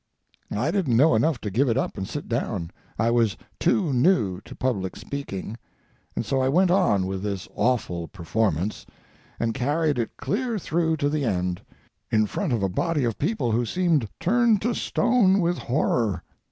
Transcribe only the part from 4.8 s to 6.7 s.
speaking, and so I